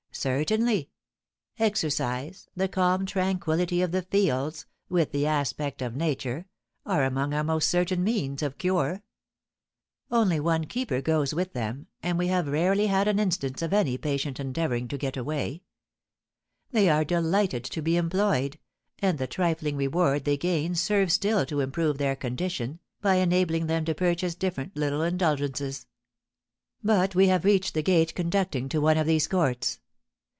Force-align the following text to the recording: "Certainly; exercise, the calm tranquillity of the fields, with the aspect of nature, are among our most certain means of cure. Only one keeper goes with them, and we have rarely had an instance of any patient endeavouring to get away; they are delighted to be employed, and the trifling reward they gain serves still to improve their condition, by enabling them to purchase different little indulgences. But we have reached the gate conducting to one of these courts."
"Certainly; 0.13 0.89
exercise, 1.57 2.47
the 2.55 2.67
calm 2.67 3.07
tranquillity 3.07 3.81
of 3.81 3.91
the 3.91 4.03
fields, 4.03 4.67
with 4.87 5.13
the 5.13 5.25
aspect 5.25 5.81
of 5.81 5.95
nature, 5.95 6.45
are 6.85 7.05
among 7.05 7.33
our 7.33 7.45
most 7.45 7.69
certain 7.69 8.03
means 8.03 8.43
of 8.43 8.59
cure. 8.59 9.01
Only 10.11 10.39
one 10.39 10.65
keeper 10.65 11.01
goes 11.01 11.33
with 11.33 11.53
them, 11.53 11.87
and 12.03 12.19
we 12.19 12.27
have 12.27 12.47
rarely 12.47 12.85
had 12.87 13.07
an 13.07 13.17
instance 13.17 13.63
of 13.63 13.73
any 13.73 13.97
patient 13.97 14.39
endeavouring 14.39 14.87
to 14.89 14.97
get 14.97 15.17
away; 15.17 15.63
they 16.69 16.87
are 16.87 17.05
delighted 17.05 17.63
to 17.63 17.81
be 17.81 17.97
employed, 17.97 18.59
and 18.99 19.17
the 19.17 19.25
trifling 19.27 19.77
reward 19.77 20.25
they 20.25 20.37
gain 20.37 20.75
serves 20.75 21.13
still 21.13 21.47
to 21.47 21.61
improve 21.61 21.97
their 21.97 22.17
condition, 22.17 22.79
by 23.01 23.15
enabling 23.15 23.65
them 23.65 23.85
to 23.85 23.95
purchase 23.95 24.35
different 24.35 24.75
little 24.75 25.01
indulgences. 25.01 25.87
But 26.83 27.15
we 27.15 27.27
have 27.29 27.45
reached 27.45 27.73
the 27.73 27.81
gate 27.81 28.13
conducting 28.13 28.69
to 28.69 28.81
one 28.81 28.97
of 28.97 29.07
these 29.07 29.27
courts." 29.27 29.79